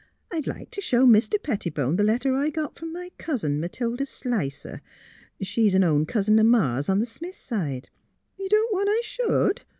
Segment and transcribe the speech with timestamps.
[0.31, 1.35] "I'd like t' show Mr.
[1.39, 4.81] Pettibone the letter I got from my cousin, Matilda Slicer—
[5.43, 7.91] she's an own cousin o' Ma's on the Smith side....
[8.35, 9.61] You don't want I should?